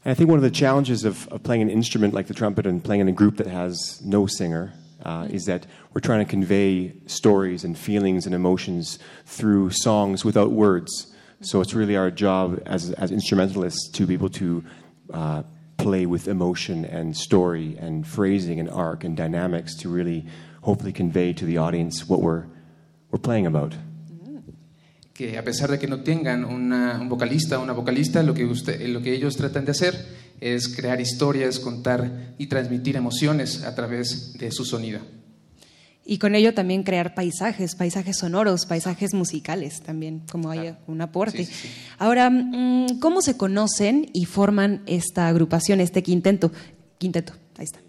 And 0.05 0.13
I 0.13 0.15
think 0.15 0.31
one 0.31 0.39
of 0.39 0.43
the 0.43 0.51
challenges 0.51 1.05
of, 1.05 1.29
of 1.29 1.43
playing 1.43 1.63
an 1.63 1.71
instrument 1.71 2.15
like 2.15 2.29
the 2.29 2.35
trumpet 2.35 2.67
and 2.67 2.83
playing 2.83 3.01
in 3.01 3.09
a 3.09 3.13
group 3.13 3.37
that 3.37 3.47
has 3.47 4.01
no 4.05 4.27
singer 4.27 4.73
uh, 5.05 5.27
is 5.31 5.45
that 5.47 5.67
we're 5.93 6.01
trying 6.01 6.25
to 6.25 6.31
convey 6.31 6.95
stories 7.07 7.65
and 7.65 7.77
feelings 7.77 8.27
and 8.27 8.35
emotions 8.35 8.99
through 9.27 9.71
songs 9.71 10.25
without 10.25 10.51
words. 10.51 11.15
So 11.41 11.61
it's 11.61 11.75
really 11.75 11.97
our 11.97 12.11
job 12.11 12.61
as, 12.67 12.91
as 12.93 13.11
instrumentalists 13.11 13.91
to 13.93 14.07
be 14.07 14.15
able 14.15 14.31
to 14.31 14.65
uh, 15.13 15.43
play 15.77 16.07
with 16.07 16.27
emotion 16.27 16.85
and 16.85 17.17
story 17.17 17.77
and 17.79 18.07
phrasing 18.07 18.59
and 18.59 18.69
arc 18.69 19.05
and 19.05 19.17
dynamics 19.17 19.77
to 19.77 19.89
really 19.89 20.27
hopefully 20.63 20.93
convey 20.93 21.33
to 21.33 21.45
the 21.45 21.59
audience 21.59 22.09
what 22.09 22.21
we're, 22.21 22.47
we're 23.11 23.23
playing 23.23 23.47
about. 23.47 23.75
que 25.15 25.37
a 25.37 25.43
pesar 25.43 25.69
de 25.69 25.81
que 25.81 25.89
no 25.89 26.03
tengan 26.05 26.45
una- 26.45 26.97
un 27.01 27.09
vocalista 27.09 27.59
o 27.59 27.63
una 27.65 27.73
vocalista, 27.73 28.23
lo 28.23 28.35
que, 28.35 28.45
usted- 28.45 28.87
lo 28.87 29.03
que 29.03 29.13
ellos 29.13 29.37
tratan 29.37 29.65
de 29.65 29.73
hacer 29.73 29.97
es 30.41 30.69
crear 30.69 31.01
historias, 31.01 31.59
contar 31.59 32.35
y 32.39 32.47
transmitir 32.47 32.95
emociones 32.95 33.65
a 33.65 33.75
través 33.75 34.35
de 34.35 34.53
su 34.53 34.65
sonido. 34.65 35.01
Y 36.07 36.19
con 36.19 36.37
ello 36.37 36.55
también 36.55 36.85
crear 36.85 37.17
paisajes, 37.17 37.75
paisajes 37.75 38.17
sonoros, 38.17 38.65
paisajes 38.65 39.13
musicales 39.13 39.81
también, 39.83 40.23
como 40.31 40.51
hay 40.51 40.77
un 40.87 41.01
aporte. 41.01 41.39
Sí, 41.45 41.53
sí, 41.53 41.67
sí. 41.67 41.69
Ahora, 41.99 42.31
mm, 42.31 43.01
¿cómo 43.01 43.21
se 43.21 43.37
conocen 43.37 44.09
y 44.15 44.25
forman 44.25 44.83
esta 44.87 45.27
agrupación, 45.27 45.81
este 45.81 46.05
quinteto? 46.05 46.53
Quinteto, 46.99 47.33
ahí 47.59 47.65
está. 47.65 47.81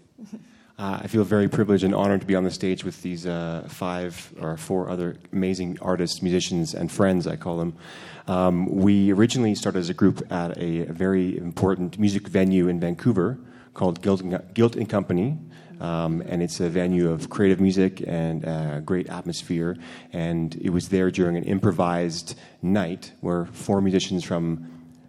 Uh, 0.80 0.98
I 1.02 1.08
feel 1.08 1.24
very 1.24 1.46
privileged 1.46 1.84
and 1.84 1.94
honored 1.94 2.22
to 2.22 2.26
be 2.26 2.34
on 2.34 2.44
the 2.44 2.50
stage 2.50 2.84
with 2.84 3.02
these 3.02 3.26
uh, 3.26 3.66
five 3.68 4.32
or 4.40 4.56
four 4.56 4.88
other 4.88 5.16
amazing 5.30 5.76
artists, 5.82 6.22
musicians, 6.22 6.72
and 6.72 6.90
friends, 6.90 7.26
I 7.26 7.36
call 7.36 7.58
them. 7.58 7.74
Um, 8.26 8.64
we 8.64 9.12
originally 9.12 9.54
started 9.54 9.80
as 9.80 9.90
a 9.90 9.94
group 9.94 10.32
at 10.32 10.56
a, 10.56 10.84
very 10.84 11.36
important 11.36 11.98
music 11.98 12.28
venue 12.28 12.68
in 12.68 12.80
Vancouver 12.80 13.38
called 13.74 14.00
Guilt 14.00 14.22
and, 14.22 14.54
Guilt 14.54 14.74
and 14.74 14.88
Company. 14.88 15.36
Um, 15.80 16.22
and 16.22 16.42
it's 16.42 16.60
a 16.60 16.70
venue 16.70 17.10
of 17.10 17.28
creative 17.28 17.60
music 17.60 18.02
and 18.06 18.48
uh, 18.48 18.80
great 18.80 19.10
atmosphere. 19.10 19.76
And 20.14 20.54
it 20.54 20.70
was 20.70 20.88
there 20.88 21.10
during 21.10 21.36
an 21.36 21.44
improvised 21.44 22.38
night 22.62 23.12
where 23.20 23.44
four 23.44 23.82
musicians 23.82 24.24
from 24.24 24.66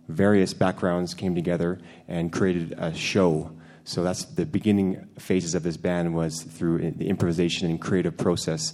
various 0.10 0.54
backgrounds 0.54 1.14
came 1.14 1.34
together 1.34 1.80
and 2.10 2.30
created 2.30 2.74
a 2.78 2.94
show. 2.94 3.52
So 3.84 4.04
that's 4.04 4.26
the 4.26 4.46
beginning 4.46 5.08
phases 5.18 5.56
of 5.56 5.64
this 5.64 5.78
band 5.78 6.14
was 6.14 6.44
through 6.44 6.92
the 6.98 7.08
improvisation 7.08 7.70
and 7.70 7.80
creative 7.80 8.16
process 8.16 8.74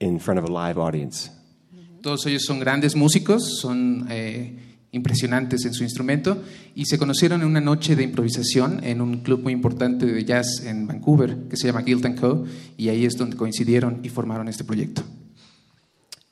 in 0.00 0.18
front 0.18 0.38
of 0.38 0.44
a 0.44 0.52
live 0.52 0.78
audience. 0.78 1.30
Todos 2.02 2.26
ellos 2.26 2.44
son 2.44 2.58
grandes 2.58 2.96
músicos, 2.96 3.60
son 3.60 4.08
eh, 4.10 4.58
impresionantes 4.90 5.64
en 5.64 5.72
su 5.72 5.84
instrumento 5.84 6.42
y 6.74 6.84
se 6.84 6.98
conocieron 6.98 7.40
en 7.42 7.46
una 7.46 7.60
noche 7.60 7.96
de 7.96 8.02
improvisación 8.02 8.82
en 8.84 9.00
un 9.00 9.22
club 9.22 9.42
muy 9.42 9.52
importante 9.52 10.06
de 10.06 10.24
jazz 10.24 10.62
en 10.66 10.86
Vancouver 10.86 11.48
que 11.48 11.56
se 11.56 11.66
llama 11.66 11.82
Guild 11.82 12.04
and 12.04 12.20
Co. 12.20 12.44
y 12.76 12.88
ahí 12.88 13.06
es 13.06 13.16
donde 13.16 13.36
coincidieron 13.36 14.00
y 14.02 14.08
formaron 14.08 14.48
este 14.48 14.64
proyecto. 14.64 15.02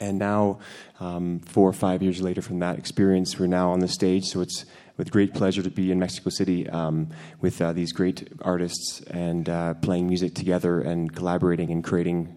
And 0.00 0.18
now, 0.18 0.58
um, 0.98 1.40
four 1.40 1.68
or 1.68 1.74
five 1.74 2.02
years 2.02 2.22
later 2.22 2.40
from 2.40 2.60
that 2.60 2.78
experience, 2.78 3.38
we're 3.38 3.46
now 3.46 3.70
on 3.70 3.80
the 3.80 3.88
stage. 3.88 4.24
So 4.24 4.40
it's 4.40 4.64
with 5.00 5.10
great 5.10 5.32
pleasure 5.32 5.62
to 5.62 5.70
be 5.70 5.90
in 5.90 5.98
Mexico 5.98 6.28
City 6.28 6.68
um, 6.68 7.08
with 7.40 7.60
uh, 7.62 7.72
these 7.72 7.90
great 7.90 8.28
artists 8.42 9.00
and 9.10 9.48
uh, 9.48 9.72
playing 9.80 10.06
music 10.06 10.34
together 10.34 10.82
and 10.82 11.14
collaborating 11.16 11.72
and 11.72 11.82
creating 11.82 12.28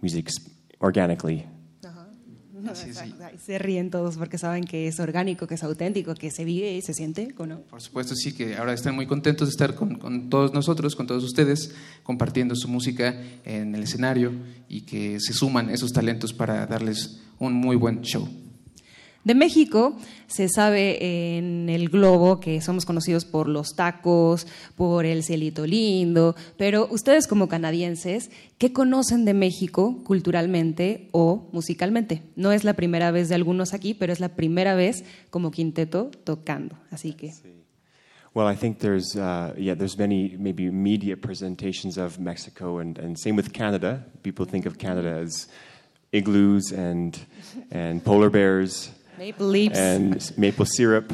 music 0.00 0.28
organically. 0.80 1.48
Sí, 2.74 2.94
sí. 2.94 3.12
Se 3.44 3.58
ríen 3.58 3.90
todos 3.90 4.16
porque 4.16 4.38
saben 4.38 4.62
que 4.62 4.86
es 4.86 5.00
orgánico, 5.00 5.48
que 5.48 5.56
es 5.56 5.64
auténtico, 5.64 6.14
que 6.14 6.30
se 6.30 6.44
vive 6.44 6.72
y 6.72 6.80
se 6.80 6.94
siente, 6.94 7.34
¿o 7.36 7.44
no? 7.44 7.62
Por 7.62 7.82
supuesto, 7.82 8.14
sí, 8.14 8.32
que 8.34 8.54
ahora 8.54 8.72
están 8.72 8.94
muy 8.94 9.06
contentos 9.08 9.48
de 9.48 9.50
estar 9.50 9.74
con, 9.74 9.96
con 9.96 10.30
todos 10.30 10.54
nosotros, 10.54 10.94
con 10.94 11.08
todos 11.08 11.24
ustedes, 11.24 11.74
compartiendo 12.04 12.54
su 12.54 12.68
música 12.68 13.20
en 13.44 13.74
el 13.74 13.82
escenario 13.82 14.32
y 14.68 14.82
que 14.82 15.18
se 15.18 15.32
suman 15.32 15.70
esos 15.70 15.92
talentos 15.92 16.32
para 16.32 16.64
darles 16.66 17.20
un 17.40 17.52
muy 17.54 17.74
buen 17.74 18.00
show. 18.02 18.28
De 19.24 19.36
México 19.36 19.96
se 20.26 20.48
sabe 20.48 21.36
en 21.36 21.68
el 21.68 21.88
globo 21.88 22.40
que 22.40 22.60
somos 22.60 22.84
conocidos 22.84 23.24
por 23.24 23.48
los 23.48 23.76
tacos, 23.76 24.48
por 24.74 25.06
el 25.06 25.22
cielito 25.22 25.64
lindo, 25.64 26.34
pero 26.56 26.88
ustedes 26.90 27.28
como 27.28 27.48
canadienses, 27.48 28.32
¿qué 28.58 28.72
conocen 28.72 29.24
de 29.24 29.34
México 29.34 30.02
culturalmente 30.02 31.08
o 31.12 31.48
musicalmente? 31.52 32.22
No 32.34 32.50
es 32.50 32.64
la 32.64 32.74
primera 32.74 33.12
vez 33.12 33.28
de 33.28 33.36
algunos 33.36 33.74
aquí, 33.74 33.94
pero 33.94 34.12
es 34.12 34.18
la 34.18 34.30
primera 34.30 34.74
vez 34.74 35.04
como 35.30 35.52
quinteto 35.52 36.10
tocando, 36.24 36.76
así 36.90 37.12
que 37.12 37.32
Well, 38.34 38.48
I 38.50 38.56
think 38.56 38.78
there's 38.78 39.14
uh, 39.14 39.52
yeah, 39.58 39.74
there's 39.74 39.98
many 39.98 40.36
maybe 40.38 40.70
media 40.70 41.18
presentations 41.18 41.98
of 41.98 42.18
Mexico, 42.18 42.78
and, 42.78 42.98
and 42.98 43.18
same 43.18 43.36
with 43.36 43.52
Canada. 43.52 44.06
People 44.22 44.46
think 44.46 44.64
of 44.64 44.78
Canada 44.78 45.20
as 45.22 45.48
igloos 46.12 46.72
and 46.72 47.18
and 47.70 48.02
polar 48.02 48.30
bears 48.30 48.90
Maple 49.22 49.46
Leafs. 49.46 49.78
and 49.78 50.36
maple 50.36 50.66
syrup, 50.66 51.12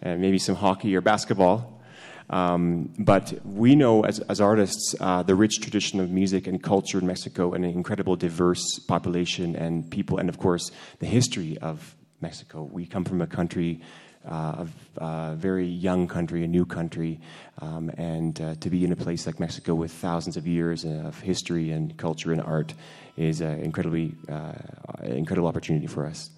and 0.00 0.22
maybe 0.22 0.38
some 0.38 0.54
hockey 0.54 0.96
or 0.96 1.02
basketball. 1.02 1.82
Um, 2.30 2.94
but 2.98 3.44
we 3.44 3.74
know 3.74 4.06
as, 4.06 4.20
as 4.20 4.40
artists 4.40 4.94
uh, 5.00 5.22
the 5.22 5.34
rich 5.34 5.60
tradition 5.60 6.00
of 6.00 6.10
music 6.10 6.46
and 6.46 6.62
culture 6.62 6.98
in 6.98 7.06
Mexico, 7.06 7.52
and 7.52 7.62
an 7.62 7.72
incredible 7.72 8.16
diverse 8.16 8.78
population 8.88 9.54
and 9.54 9.90
people, 9.90 10.16
and 10.16 10.30
of 10.30 10.38
course 10.38 10.70
the 10.98 11.04
history 11.04 11.58
of 11.58 11.94
Mexico. 12.22 12.62
We 12.62 12.86
come 12.86 13.04
from 13.04 13.20
a 13.20 13.26
country, 13.26 13.82
uh, 14.26 14.64
a 14.96 15.04
uh, 15.04 15.34
very 15.34 15.66
young 15.66 16.08
country, 16.08 16.42
a 16.42 16.48
new 16.48 16.64
country, 16.64 17.20
um, 17.60 17.90
and 17.98 18.40
uh, 18.40 18.54
to 18.60 18.70
be 18.70 18.82
in 18.82 18.92
a 18.92 18.96
place 18.96 19.26
like 19.26 19.38
Mexico 19.38 19.74
with 19.74 19.92
thousands 19.92 20.38
of 20.38 20.46
years 20.46 20.86
of 20.86 21.20
history 21.20 21.70
and 21.70 21.98
culture 21.98 22.32
and 22.32 22.40
art 22.40 22.72
is 23.18 23.42
an 23.42 23.60
incredibly 23.60 24.14
uh, 24.30 24.54
incredible 25.02 25.48
opportunity 25.48 25.86
for 25.86 26.06
us. 26.06 26.30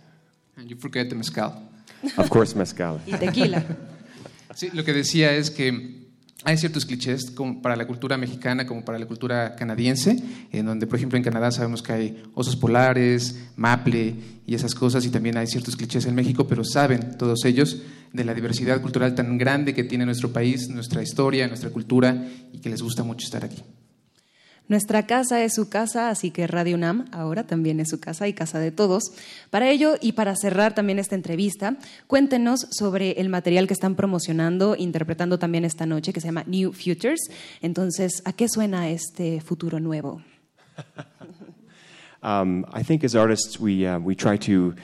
And 0.59 0.69
you 0.69 0.77
forget 0.77 1.09
the 1.09 1.15
mezcal. 1.15 1.53
Of 2.17 2.29
course, 2.31 2.57
mezcal. 2.57 3.01
y 3.07 3.13
tequila. 3.13 3.65
Sí, 4.57 4.71
lo 4.73 4.83
que 4.83 4.93
decía 4.93 5.33
es 5.33 5.53
que 5.53 6.09
hay 6.43 6.57
ciertos 6.57 6.85
clichés 6.85 7.31
como 7.31 7.63
para 7.63 7.77
la 7.77 7.87
cultura 7.87 8.17
mexicana 8.17 8.67
como 8.67 8.85
para 8.85 8.99
la 8.99 9.07
cultura 9.07 9.55
canadiense, 9.55 10.21
en 10.51 10.67
donde, 10.67 10.89
por 10.89 10.97
ejemplo, 10.97 11.17
en 11.17 11.23
Canadá 11.23 11.53
sabemos 11.53 11.81
que 11.81 11.93
hay 11.93 12.23
osos 12.35 12.57
polares, 12.57 13.51
maple 13.55 14.17
y 14.47 14.55
esas 14.57 14.75
cosas, 14.75 15.05
y 15.05 15.11
también 15.11 15.37
hay 15.37 15.47
ciertos 15.47 15.77
clichés 15.77 16.07
en 16.07 16.17
México, 16.17 16.49
pero 16.49 16.65
saben 16.65 17.17
todos 17.17 17.45
ellos 17.45 17.83
de 18.13 18.25
la 18.25 18.35
diversidad 18.35 18.81
cultural 18.81 19.15
tan 19.15 19.39
grande 19.39 19.75
que 19.75 19.85
tiene 19.85 20.07
nuestro 20.07 20.33
país, 20.33 20.69
nuestra 20.69 21.05
historia, 21.05 21.47
nuestra 21.47 21.71
cultura, 21.71 22.27
y 22.53 22.59
que 22.59 22.69
les 22.69 22.83
gusta 22.83 23.05
mucho 23.05 23.27
estar 23.27 23.45
aquí. 23.45 23.63
Nuestra 24.69 25.07
casa 25.07 25.43
es 25.43 25.55
su 25.55 25.71
casa, 25.71 26.11
así 26.11 26.31
que 26.31 26.47
Radio 26.47 26.77
UNAM 26.77 27.07
ahora 27.11 27.45
también 27.45 27.81
es 27.81 27.89
su 27.89 28.01
casa 28.01 28.29
y 28.29 28.35
casa 28.35 28.59
de 28.59 28.71
todos. 28.71 29.13
Para 29.49 29.71
ello 29.71 29.95
y 30.03 30.13
para 30.13 30.37
cerrar 30.37 30.75
también 30.75 30.99
esta 30.99 31.15
entrevista, 31.15 31.77
cuéntenos 32.07 32.67
sobre 32.71 33.13
el 33.13 33.31
material 33.31 33.67
que 33.67 33.73
están 33.73 33.95
promocionando, 33.95 34.77
interpretando 34.77 35.39
también 35.39 35.65
esta 35.65 35.87
noche, 35.87 36.13
que 36.13 36.21
se 36.21 36.29
llama 36.29 36.45
New 36.47 36.73
Futures. 36.73 37.31
Entonces, 37.63 38.21
¿a 38.27 38.35
qué 38.35 38.47
suena 38.47 38.91
este 38.91 39.41
futuro 39.41 39.81
nuevo? 39.81 40.21
um, 42.23 42.65
I 42.75 42.83
think 42.85 43.05
as 43.05 43.15
artists, 43.15 43.59
we, 43.59 43.87
uh, 43.87 43.99
we 43.99 44.15
try 44.15 44.37
to 44.39 44.75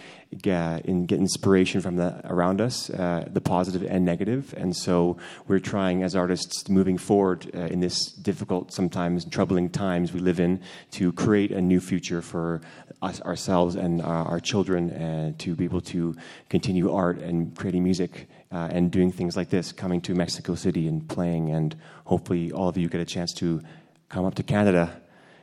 get, 0.43 0.87
in, 0.87 1.07
get 1.07 1.19
inspiration 1.19 1.81
from 1.81 1.97
the 1.97 2.21
around 2.25 2.61
us, 2.61 2.91
uh, 2.91 3.29
the 3.31 3.41
positive 3.41 3.83
and 3.83 4.05
negative. 4.05 4.55
And 4.57 4.77
so 4.77 5.17
we're 5.47 5.59
trying 5.59 6.03
as 6.03 6.15
artists 6.15 6.69
moving 6.69 6.99
forward 6.99 7.51
uh, 7.55 7.61
in 7.61 7.81
this 7.81 8.13
difficult, 8.13 8.73
sometimes 8.73 9.25
troubling 9.25 9.71
times 9.71 10.13
we 10.13 10.21
live 10.21 10.41
in 10.41 10.61
to 10.93 11.13
create 11.13 11.53
a 11.53 11.61
new 11.61 11.81
future 11.81 12.23
for 12.23 12.61
us 13.03 13.21
ourselves 13.23 13.77
and 13.77 14.03
our, 14.03 14.27
our 14.27 14.41
children 14.41 14.91
and 14.91 15.39
to 15.39 15.55
be 15.55 15.65
able 15.65 15.81
to 15.81 16.15
continue 16.49 16.93
art 16.93 17.19
and 17.19 17.57
creating 17.57 17.83
music 17.83 18.29
uh, 18.53 18.69
and 18.71 18.91
doing 18.91 19.11
things 19.11 19.37
like 19.37 19.51
this, 19.51 19.73
coming 19.73 20.01
to 20.01 20.15
Mexico 20.15 20.55
City 20.55 20.87
and 20.89 21.09
playing. 21.09 21.51
And 21.51 21.75
hopefully 22.05 22.53
all 22.53 22.69
of 22.69 22.77
you 22.77 22.89
get 22.89 23.01
a 23.01 23.05
chance 23.05 23.33
to 23.35 23.61
come 24.09 24.25
up 24.25 24.35
to 24.37 24.43
Canada 24.43 25.01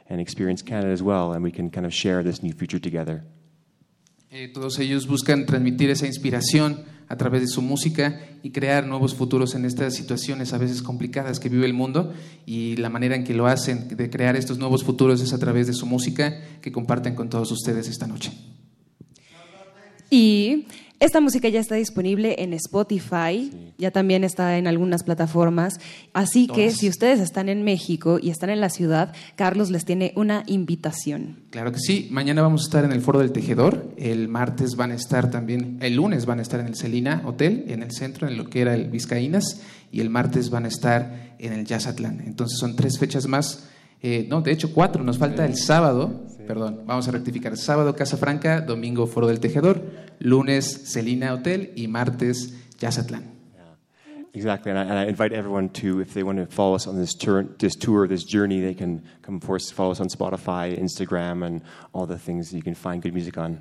and 0.08 0.20
experience 0.20 0.62
Canada 0.62 0.92
as 0.92 1.02
well, 1.02 1.34
and 1.34 1.44
we 1.44 1.52
can 1.52 1.70
kind 1.70 1.86
of 1.86 1.94
share 1.94 2.22
this 2.22 2.44
new 2.44 2.52
future 2.52 2.80
together. 2.80 3.24
Eh, 4.34 4.47
todos 4.47 4.79
ellos 4.79 5.07
buscan 5.07 5.45
transmitir 5.45 5.89
esa 5.89 6.07
inspiración 6.07 6.86
a 7.09 7.17
través 7.17 7.41
de 7.41 7.47
su 7.49 7.61
música 7.61 8.21
y 8.41 8.51
crear 8.51 8.88
nuevos 8.88 9.13
futuros 9.13 9.55
en 9.55 9.65
estas 9.65 9.93
situaciones 9.93 10.53
a 10.53 10.57
veces 10.57 10.82
complicadas 10.82 11.41
que 11.41 11.49
vive 11.49 11.65
el 11.65 11.73
mundo 11.73 12.13
y 12.45 12.77
la 12.77 12.88
manera 12.88 13.17
en 13.17 13.25
que 13.25 13.34
lo 13.34 13.47
hacen 13.47 13.89
de 13.89 14.09
crear 14.09 14.38
estos 14.38 14.57
nuevos 14.57 14.86
futuros 14.86 15.19
es 15.19 15.34
a 15.34 15.38
través 15.38 15.67
de 15.67 15.73
su 15.73 15.86
música 15.86 16.39
que 16.61 16.71
comparten 16.71 17.13
con 17.13 17.29
todos 17.29 17.51
ustedes 17.51 17.89
esta 17.89 18.07
noche. 18.07 18.32
Y 20.09 20.65
esta 21.02 21.20
música 21.20 21.49
ya 21.49 21.60
está 21.60 21.74
disponible 21.74 22.36
en 22.38 22.54
Spotify, 22.54 23.52
ya 23.80 23.89
también 23.89 24.24
está 24.24 24.60
en 24.60 24.68
algunas 24.68 25.02
plataformas. 25.04 25.80
Así 26.14 26.45
que 26.45 26.70
si 26.70 26.88
ustedes 26.88 27.20
están 27.20 27.49
en 27.49 27.64
México 27.64 28.20
y 28.22 28.30
están 28.30 28.52
en 28.52 28.62
la 28.62 28.70
ciudad, 28.70 29.12
Carlos 29.36 29.72
les 29.72 29.84
tiene 29.84 30.14
una 30.16 30.43
invitación. 30.45 31.39
Claro 31.49 31.72
que 31.72 31.80
sí. 31.80 32.08
Mañana 32.12 32.43
vamos 32.43 32.62
a 32.62 32.66
estar 32.66 32.86
en 32.86 32.91
el 32.91 33.02
Foro 33.02 33.18
del 33.18 33.32
Tejedor. 33.32 33.95
El 33.97 34.28
martes 34.28 34.76
van 34.76 34.91
a 34.91 34.95
estar 34.95 35.32
también, 35.32 35.80
el 35.82 35.95
lunes 35.95 36.28
van 36.28 36.38
a 36.38 36.43
estar 36.43 36.60
en 36.60 36.68
el 36.68 36.76
Celina 36.76 37.24
Hotel, 37.26 37.66
en 37.68 37.82
el 37.82 37.89
centro, 37.89 38.28
en 38.28 38.38
lo 38.38 38.47
que 38.47 38.62
era 38.62 38.76
el 38.76 38.91
Vizcaínas. 38.91 39.60
Y 39.91 40.02
el 40.02 40.12
martes 40.12 40.52
van 40.52 40.66
a 40.66 40.68
estar 40.68 41.36
en 41.39 41.54
el 41.54 41.66
Jazzatlán. 41.66 42.22
Entonces 42.28 42.60
son 42.60 42.76
tres 42.76 42.99
fechas 42.99 43.26
más. 43.26 43.68
Eh, 44.04 44.28
no, 44.30 44.41
de 44.41 44.52
hecho 44.52 44.72
cuatro. 44.72 45.04
Nos 45.04 45.18
falta 45.18 45.45
el 45.47 45.58
sábado 45.58 46.28
perdón, 46.54 46.82
vamos 46.86 47.08
a 47.08 47.12
rectificar. 47.12 47.56
Sábado 47.56 47.95
Casa 47.95 48.18
Franca, 48.18 48.60
domingo 48.60 49.08
Foro 49.08 49.28
del 49.28 49.39
Tejedor, 49.39 49.82
lunes 50.20 50.91
Celina 50.91 51.34
Hotel 51.34 51.72
y 51.78 51.88
martes 51.88 52.54
Yazatlán. 52.78 53.32
Exactly, 54.34 54.72
and 54.72 54.80
I, 54.80 54.84
and 54.84 54.99
I, 54.99 55.08
invite 55.08 55.34
everyone 55.34 55.70
to, 55.70 56.02
if 56.02 56.14
they 56.14 56.24
want 56.24 56.39
to 56.39 56.45
follow 56.54 56.76
us 56.76 56.88
on 56.88 56.99
this 56.99 57.14
tour, 57.14 57.45
this 57.58 57.76
tour, 57.76 58.06
this 58.06 58.26
journey, 58.26 58.60
they 58.60 58.74
can 58.74 59.02
come 59.22 59.39
forth, 59.39 59.72
follow 59.72 59.91
us 59.91 60.02
on 60.02 60.10
Spotify, 60.10 60.78
Instagram, 60.78 61.45
and 61.45 61.62
all 61.93 62.06
the 62.06 62.18
things 62.18 62.54
you 62.54 62.62
can 62.62 62.76
find 62.76 63.02
good 63.02 63.14
music 63.14 63.38
on. 63.38 63.60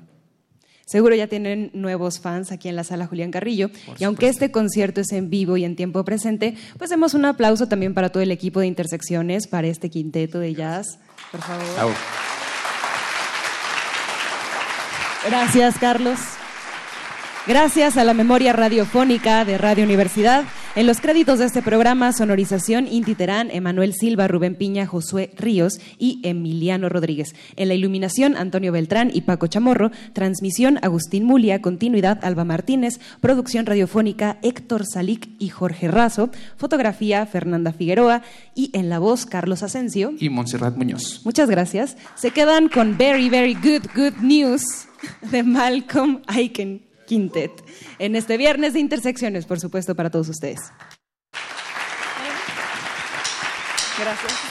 Seguro 0.85 1.15
ya 1.15 1.27
tienen 1.27 1.71
nuevos 1.73 2.19
fans 2.19 2.51
aquí 2.51 2.67
en 2.67 2.75
la 2.75 2.83
sala 2.83 3.07
Julián 3.07 3.31
Carrillo. 3.31 3.69
y 3.97 4.03
aunque 4.03 4.27
este 4.27 4.51
concierto 4.51 4.99
es 4.99 5.13
en 5.13 5.29
vivo 5.29 5.55
y 5.55 5.63
en 5.63 5.77
tiempo 5.77 6.03
presente, 6.03 6.55
pues 6.77 6.89
demos 6.89 7.13
un 7.13 7.23
aplauso 7.23 7.67
también 7.67 7.93
para 7.93 8.09
todo 8.09 8.21
el 8.21 8.31
equipo 8.31 8.59
de 8.59 8.67
Intersecciones, 8.67 9.47
para 9.47 9.67
este 9.67 9.89
quinteto 9.89 10.39
de 10.39 10.53
jazz. 10.53 10.99
Por 11.31 11.39
favor. 11.39 11.93
Gracias, 15.25 15.77
Carlos. 15.77 16.19
Gracias 17.47 17.97
a 17.97 18.03
la 18.03 18.13
memoria 18.13 18.53
radiofónica 18.53 19.45
de 19.45 19.57
Radio 19.57 19.83
Universidad. 19.83 20.45
En 20.75 20.87
los 20.87 21.01
créditos 21.01 21.39
de 21.39 21.45
este 21.45 21.61
programa, 21.61 22.13
sonorización 22.13 22.87
Inti 22.87 23.13
Terán, 23.13 23.51
Emanuel 23.51 23.93
Silva, 23.93 24.27
Rubén 24.27 24.55
Piña, 24.55 24.87
Josué 24.87 25.31
Ríos 25.37 25.79
y 25.99 26.21
Emiliano 26.23 26.87
Rodríguez. 26.87 27.35
En 27.55 27.67
la 27.67 27.73
iluminación, 27.73 28.37
Antonio 28.37 28.71
Beltrán 28.71 29.11
y 29.13 29.21
Paco 29.21 29.47
Chamorro. 29.47 29.91
Transmisión, 30.13 30.79
Agustín 30.81 31.25
Mulia. 31.25 31.61
Continuidad, 31.61 32.23
Alba 32.23 32.45
Martínez. 32.45 32.99
Producción 33.19 33.65
radiofónica, 33.65 34.37
Héctor 34.43 34.85
Salic 34.85 35.29
y 35.39 35.49
Jorge 35.49 35.87
Razo. 35.87 36.29
Fotografía, 36.57 37.25
Fernanda 37.25 37.73
Figueroa. 37.73 38.21
Y 38.55 38.69
en 38.73 38.89
la 38.89 38.99
voz, 38.99 39.25
Carlos 39.25 39.61
Asensio. 39.61 40.13
Y 40.19 40.29
Montserrat 40.29 40.77
Muñoz. 40.77 41.21
Muchas 41.25 41.49
gracias. 41.49 41.97
Se 42.15 42.31
quedan 42.31 42.69
con 42.69 42.97
Very, 42.97 43.29
Very 43.29 43.55
Good, 43.55 43.87
Good 43.93 44.21
News 44.21 44.87
de 45.21 45.43
Malcolm 45.43 46.21
Aiken 46.27 46.85
Quintet 47.07 47.51
en 47.99 48.15
este 48.15 48.37
viernes 48.37 48.73
de 48.73 48.79
Intersecciones, 48.79 49.45
por 49.45 49.59
supuesto, 49.59 49.95
para 49.95 50.09
todos 50.09 50.29
ustedes. 50.29 50.59
Gracias. 53.99 54.50